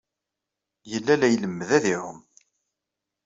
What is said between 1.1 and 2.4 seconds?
la ilemmed ad iɛum.